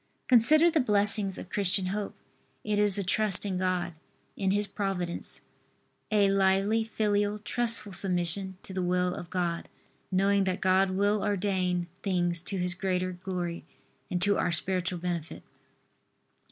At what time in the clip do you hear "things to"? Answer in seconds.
12.01-12.57